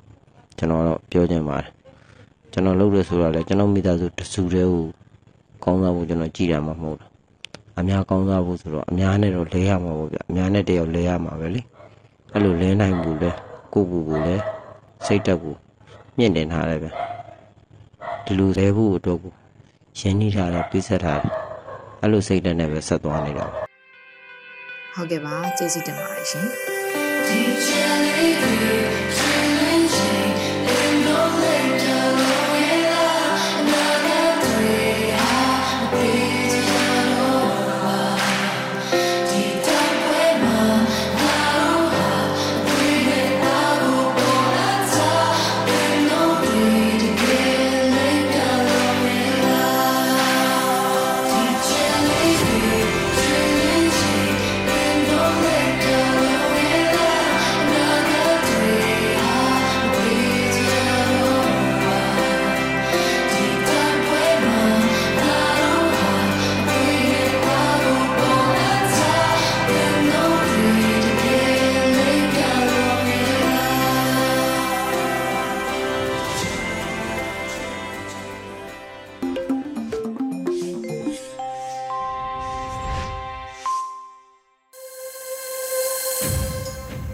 [0.58, 1.70] ကျွန်တော်တော့ပြောချင်ပါတယ်။
[2.52, 4.86] ကျွန်တော်လုပ်တယ်ဆိုတော့လေကျွန်တော်မိသားစုတစုတည်းကို
[5.64, 7.10] ကောင်းစားဖို့ကျွန်တော်ကြည်ရမှာမဟုတ်ဘူး။
[7.80, 11.62] အများကောင်းစားဖို့ဆိုတော့အများနဲ့တော့လဲရမှာပေါ့ဗျာ။အများနဲ့တယောက်လဲရမှာပဲလေ။
[12.34, 13.32] အဲ့လိုလဲနိုင်ဘူးလေ
[13.74, 14.11] ကိုကိုကိုလည်း
[15.06, 15.56] စိတ်တက်ကို
[16.18, 16.90] မြင့်တင်ထားတယ်ဗျ
[18.26, 19.34] ဒီလိုသေးဖို့အတွက်ကို
[20.00, 21.34] ရင်းနှီးထားတယ်ပြည့်ဆက်ထားတယ်
[22.02, 23.46] အဲ့လိုစိတ်တက်နဲ့ပဲဆက်သွားနေတာ
[24.94, 26.48] ဟုတ်ကဲ့ပါကျေးဇူးတင်ပါတယ်ရှင်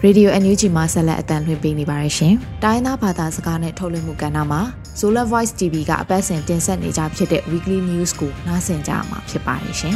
[0.07, 4.61] ရေဒီယို NUG မှာဆက်လက်အသံလွှင့်ပေးနေပါတယ်ရှင်။တိုင်းသားဘာသာစကားနဲ့ထုတ်လွှင့်မှုကဏ္ဍမှာ
[4.99, 9.95] Solar Voice TV ကအပတ်စဉ်တင်ဆက်နေကြဖြစ်တဲ့ Weekly News ကိုနားဆင်ကြမှာဖြစ်ပါတယ်ရှင်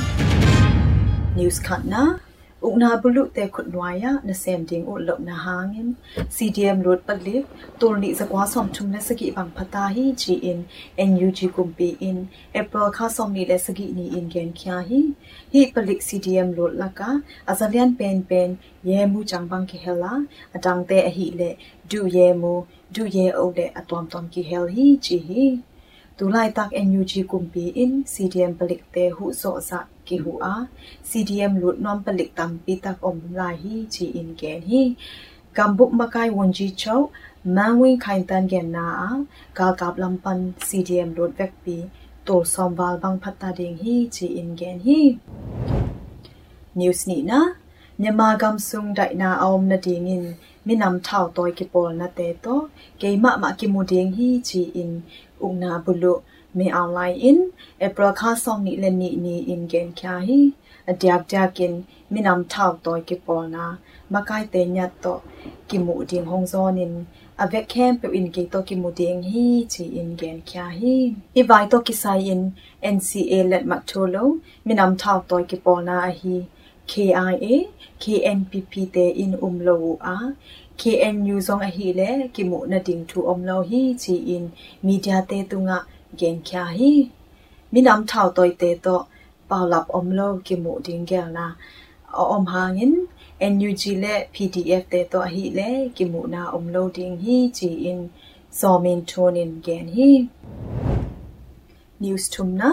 [1.40, 1.68] ။News ခ
[2.68, 5.88] ukna bulu te khutnuaya na sem ding ul lop na hangin
[6.36, 7.38] cdm road pagle
[7.80, 10.60] turni zakwa som thum na sagi bang phata hi chi in
[11.14, 12.20] nug kumpi in
[12.62, 15.02] april kha som ni le sagi ni in gen khya hi
[15.56, 17.10] hi palik cdm road laka
[17.56, 18.56] azalian pen pen
[18.92, 20.14] ye mu chang bang ki hela
[20.60, 21.50] atang te a hi le
[21.90, 22.54] du ye mu
[23.00, 25.50] du ye au le atom tom ki hel hi chi hi
[26.22, 30.56] tu lai tak NUG kumpi in CDM pelik te hu so za ki hu a
[31.10, 34.82] CDM lut nom pelik tam pi tak om lai hi chi in gen hi
[35.58, 37.00] gambuk makai wonji chau
[37.56, 39.10] mangwing khain tan gen na a
[39.58, 41.78] ka kap lampan CDM lut vek pi
[42.26, 45.00] tol som wal bang phatta ding hi chi in gen hi
[46.80, 47.40] news ni na
[48.02, 50.26] မြန်မာကမ်ဆုံဒိုင်နာအောင်နဒီငင်
[50.68, 52.64] မီနမ်ထောက်တိုကိပေါ်နတဲ့တော့
[53.02, 54.94] ဂေမမကိမူဒင်းဟီချီအင်
[55.48, 56.14] ဥနာဘလု
[56.58, 57.42] မေအွန်လိုင်းအင်
[57.86, 60.40] အပရခါဆောင်နီလနီနီအင်ဂန်ခ ्या ဟီ
[60.90, 61.76] အတျက်တျက်ကင်
[62.14, 63.66] မိနမ်ထောက်တိုကိပေါ်နာ
[64.14, 65.18] မကိုင်တေညတ်တော
[65.70, 66.94] ကိမူဒင်းဟောင်ဇောနင်
[67.44, 70.96] avec kem pe in ke to ki muding hi chi in gen kya hi
[71.40, 72.42] i vai to ki sai in
[72.94, 74.24] nca let mak tholo
[74.66, 76.36] minam thau toy ki pona hi
[76.92, 77.56] KIA
[78.02, 79.76] KNPP te in umlo
[80.14, 80.16] a
[80.82, 84.44] KNU zong a hi le ki mu na ding thu omlo hi chi in
[84.88, 85.78] media te tunga
[86.20, 86.92] gen kya hi
[87.74, 88.96] minam thau toy te to
[89.50, 91.46] paulap omlo ki mu ding gel na
[92.36, 92.94] om hangin
[93.58, 98.00] NUG le PDF te to hi le ki mu na omlo ding hi chi in
[98.60, 100.12] zomin tonin gen hi
[102.02, 102.72] news tumna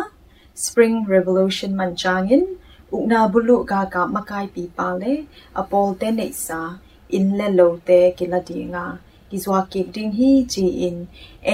[0.64, 2.44] spring revolution manchangin
[2.92, 5.14] ukna bulu ga ka makai pi pa le
[5.60, 6.60] apol te nei sa
[7.16, 8.84] in le lo te kila di nga
[9.28, 10.96] kizwa ke ding hi ji in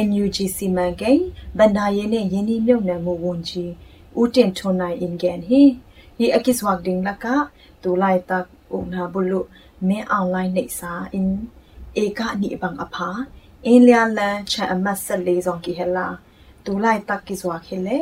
[0.06, 1.24] NUG စီမံကိန်း
[1.58, 3.72] ဗန္ဒာရေးနဲ့ယင်းနှမြုပ်နှံမှုဝန်ကြီး
[4.20, 5.62] ဦးတင်ထွန်နိုင် in gan hi
[6.18, 7.36] hi akiswa ding la ka
[7.82, 9.40] tu lai tak ukna bulu
[9.86, 11.26] me online nei sa in
[12.02, 13.10] eka ni bang apha
[13.72, 16.06] in lia lan cha amat sat le zong ki hela
[16.64, 17.96] tu lai tak kizwa khele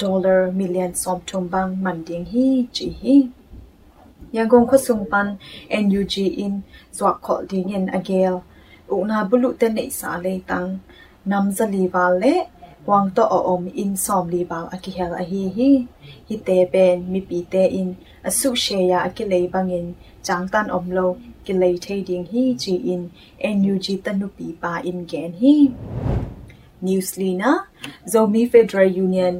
[0.00, 3.14] dollar million som thum bang man ding hi chi hi
[4.32, 5.26] yang gong kho sung pan
[5.70, 6.14] NUG
[6.44, 6.54] in
[6.96, 8.34] zwa kho ding in agel
[8.88, 10.68] una bulu te nei sa le tang
[11.30, 12.34] nam za li wa le
[12.86, 15.70] wang to o om in som li ba a ki hel a hi hi
[16.28, 17.88] hi te ben mi pi te in
[18.28, 19.86] a su she ya a ki le bang in
[20.26, 21.06] chang tan om lo
[21.44, 23.02] ki le the ding hi chi in
[23.62, 25.54] NUG tanu pi pa in gen hi
[26.84, 27.50] Newslina
[28.12, 29.34] Zomi Federal Union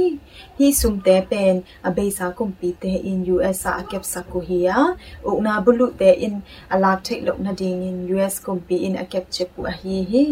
[0.59, 4.39] hi sum te pen a be sa kum pi te in US a kep saku
[4.49, 4.77] hi ya
[5.29, 6.41] u na bulu te in
[6.73, 9.97] alak thek lok na ding in US kum pi in a kep chepu a hi
[10.11, 10.25] hi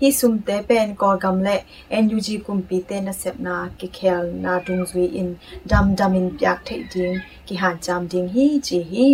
[0.00, 1.56] hi sum te pen ko gam le
[1.90, 2.15] NUG
[2.46, 5.28] kum pi te na sep na ki khel na dung zui in
[5.70, 9.06] dam dam in pyak thei ding ki han cham ding hi chi hi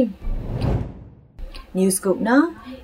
[1.75, 2.37] news group na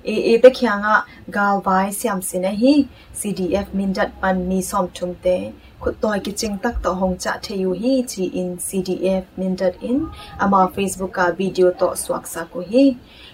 [0.03, 0.95] e e te khya nga
[1.35, 2.73] gal vai siam sin a hi
[3.19, 5.35] CDF min dat pan mi som thum te
[5.81, 9.55] khut toy ki ching tak to hong cha the yu hi chi in CDF min
[9.55, 9.99] dat in
[10.39, 12.85] ama Facebook ka video to swak sa ko hi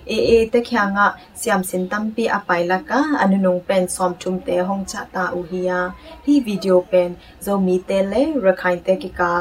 [0.05, 1.05] e e te khya nga
[1.41, 5.39] siam sin tampi apai la ka anunong pen som thum te hong cha ta u
[5.49, 5.79] hi ya
[6.25, 7.09] hi video pen
[7.45, 9.31] zo mi te le rakhain te ki ka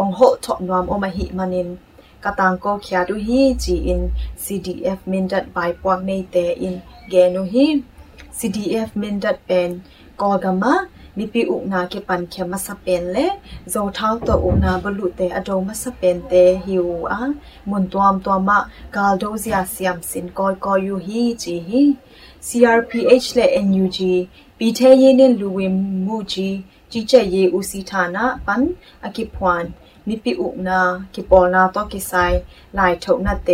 [0.00, 1.68] ong ho thop nwam o ma hi manin
[2.24, 4.00] katang ko khya du hi chi in
[4.44, 6.76] CDF min dat bai pwak nei te in
[7.10, 7.66] ge nu hi
[8.38, 9.70] CDF min dat pen
[10.20, 10.74] ko gama
[11.17, 13.17] มีปีอุนาเกปันเขมาสเปนเล
[13.69, 16.33] โซเท้าตัวอุนาบลุเตอโดมาสเปนเต
[16.65, 17.19] ฮิวอะ
[17.69, 18.57] มุนตัวมตัวมะ
[18.95, 21.83] กาลโดซิอาเซียมสินกอยกอยูฮีจีฮี
[22.47, 23.99] CRPH และ NUG
[24.57, 25.59] ปีเทเยเนลูเว
[26.05, 26.49] มูจี
[26.91, 28.61] จีเจเยอุสีฐานะปัน
[29.03, 29.65] อกิพวน
[30.07, 30.79] มิปิอุนา
[31.13, 32.13] กิปอนาตอกิไซ
[32.77, 33.49] ลายถกนาเต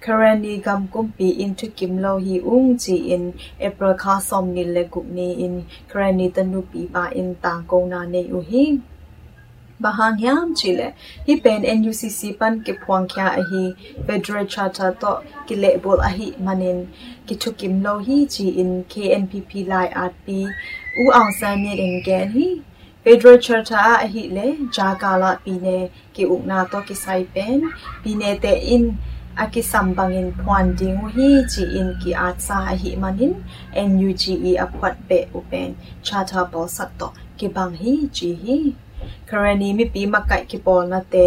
[0.00, 4.64] currently gam kumpi in to kim lo hi ung chi in april kha som ni
[4.76, 5.56] le gup ni in
[5.88, 8.64] currently tanu pi ba in tang ko na ne u hi
[9.86, 10.86] bahang hiam chile
[11.26, 13.64] hi pen nucc pan ke phwang kya a hi
[14.06, 15.12] federal charter to
[15.50, 16.80] ki le bol a hi manin
[17.26, 20.40] ki thu kim lo hi chi in knpp lai at pi
[21.04, 22.48] u ang san ni den gen hi
[23.04, 25.76] federal charter a hi le jagala pi ne
[26.18, 27.70] ki ukna to ki sai pen
[28.04, 28.90] pi ne te in
[29.44, 33.34] aki sambangin phuan ding hi chi in ki atsa hi manin
[33.98, 35.68] nuge aphwat be upen
[36.02, 38.58] chata bol satto ki bang hi chi hi
[39.30, 41.24] karani mi pi makai ki pol na te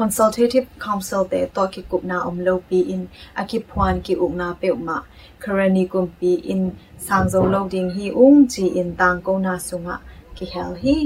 [0.00, 3.02] consultative council te to ki kup na om lo pi in
[3.44, 4.98] aki phuan ki uk na pe ma
[5.46, 6.62] karani kum pi in
[7.06, 9.96] sang zo lo ding hi ung chi in tang ko na sunga
[10.36, 10.96] ki hel hi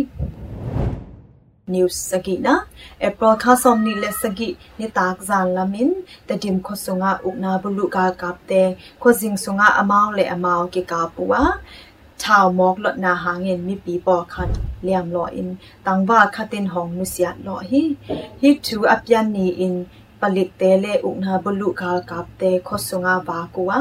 [1.72, 2.54] news sagina
[3.06, 5.90] e broadcast som ni le sagi ni tak zan lamin
[6.26, 8.62] te dim kho sunga ukna bulu ka kapte
[9.00, 11.42] kho jing sunga amao le amao ke ka puwa
[12.22, 14.48] ชาวมอกลดนาหาเงินมีปีปอคัด
[14.82, 15.48] เลียมลออิน
[15.86, 17.82] ตังว่าคาตินหองนุสยาลอฮิ
[18.42, 19.74] ฮิทูอัปยันนีอิน
[20.20, 23.72] ปลิกเตเลอุกนาบลุกาลกับเตคสุงาบากัว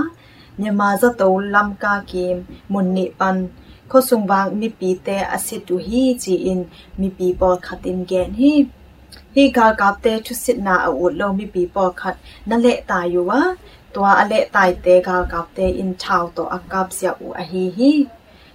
[0.59, 1.23] เนมาจะโต
[1.55, 2.35] ลำกาเกม
[2.73, 3.35] มุนนิปัน
[3.90, 6.62] ခိုဆုံဘางမိပီတေအစစ်တူဟီချီအင်
[7.00, 8.52] မိပီပေါ်ခတ်တင်ဂန်ဟီ
[9.34, 12.16] ဟီဂါကပ်တေထုစစ်နာအဝလောမိပီပေါ်ခတ်
[12.48, 13.30] နလေတာယဝ
[13.94, 17.92] ตัวอเลตายเตกากับเตอินชาวโตอากาบเสียอูอหีฮี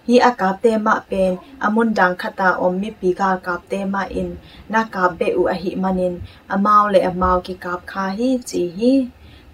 [0.08, 1.32] hi akap te ma pen
[1.66, 3.62] amun dang khata om mi pi ga kap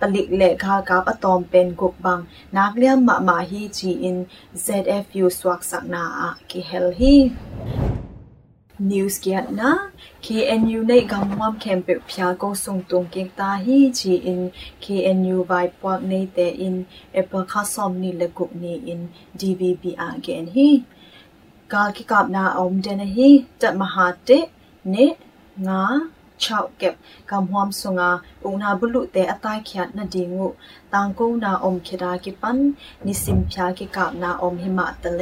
[0.01, 0.57] te ma in na kap be u a hi manin amau le amau ki kap
[0.57, 3.19] kha hi chi hi talik le kha kap atom pen guk bang nak liam ma
[3.19, 7.31] ma hi chi in zfu swak sak na a ki hel hi
[8.79, 9.89] news kiat na
[10.23, 15.69] KNU nei gamwam kempe phya ko sung tung kek ta hi chi in KNU vai
[15.83, 20.83] pwak nei te in apple kha som ni le gup ni in DVB again hi
[21.69, 24.45] ka ki kap na om den hi tat maha te
[24.85, 25.07] ne
[25.59, 26.01] nga
[26.46, 26.94] ชาวเก็บ
[27.32, 28.10] กำหวมสุงา
[28.44, 30.48] อุณาบุลุเตอตายขียดนาดีงู
[30.94, 32.58] ต่างกูนาอมคิดากิปัน
[33.06, 35.22] นิสิมพยากิกาบนาอมหิมะตะเล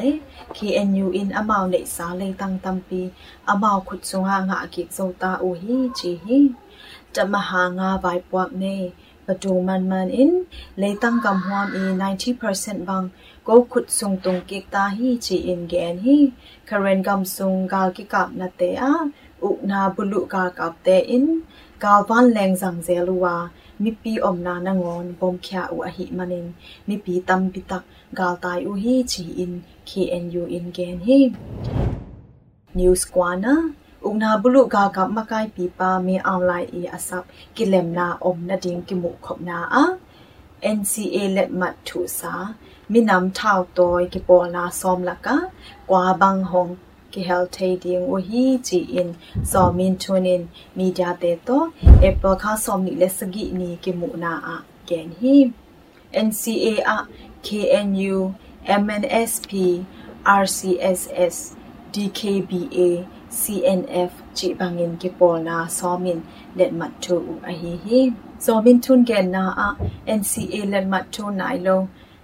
[0.58, 3.02] KNU in อมาวในสาเลตังตัมปี
[3.50, 6.40] อมาวขุดสุงางากิกโซตาอูฮีจีฮี
[7.16, 8.66] จะมหางาไวปวกเน
[9.26, 10.32] ปตูมันมันอิน
[10.78, 11.84] เลตังกำหวมอี
[12.36, 13.04] 90%บัง
[13.48, 16.18] ก็ขุดสุงตรงกิกตาฮีจีอินแกนฮี
[16.70, 18.62] คาเรนกำสุงกากิกาบนาเต
[19.44, 21.26] อาอุนาบุลุกากับเตอิน
[21.84, 23.26] กาวันแรงสังเซลัว
[23.84, 26.46] มิปีอมนานางอนบอมเขียอุอหิมันิน
[26.88, 27.84] มิปีตัมปิตัก
[28.20, 29.52] กาตายอุฮีชีอิน
[29.90, 31.20] KNU in gen hi
[32.78, 33.56] news kwana
[34.06, 37.24] อุณาบุลุกากับมาไกปีปามีออนไลน์อีอาซับ
[37.56, 39.84] กิเลมนาอมนาดิงกิมุขบนาอะ
[40.78, 42.34] NCA เล็ดมัดถูสา
[42.92, 44.82] มีนำเท่าตอยกิปอลาซ
[47.23, 50.47] hel thei ding o hi chi in so min chunin
[50.77, 51.73] media te to
[52.03, 55.53] apple kha som ni le sagi ni ki mu na a ken hi
[56.15, 56.99] NCA a
[57.43, 58.35] KNU
[58.67, 59.85] MNSP
[60.25, 61.37] RCSS
[61.93, 66.23] DKBA CNF chi bangin ki polna somin
[66.57, 68.01] let mat thu u a hi hi
[68.39, 69.69] somin thun gen na a
[70.07, 71.77] NCA let mat thu nai lo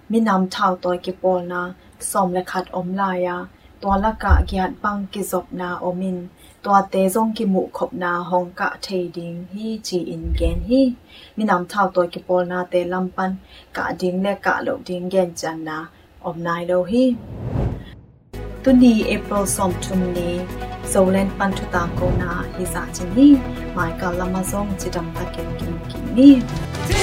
[0.09, 1.61] mi nam thao toy ki polna
[1.99, 3.35] som le khat om la ya
[3.80, 6.16] วกิปอนาซอมและขัดอมลายาตัวละกะเกียดปังกิจบนาอมิน
[6.64, 10.82] ตัวเตซงกิมุขบนาฮองกะเทดิงฮีจีอินเกนฮี
[11.36, 13.30] มีนำเท่าตัวกิปอลนาเตลัมปัน
[13.76, 15.78] กะดิงและกะโลดิงเกนจันนา
[16.24, 17.04] อมนายโลฮี
[18.62, 20.30] ตุนีเอเปิลซอมทุมนี
[20.88, 23.28] โซเลนปันทุตามโกนาฮิซาจินี
[23.74, 26.30] หมายกาลามาซงจิดัมตะเกนกินกินนี
[26.88, 27.02] ဒီ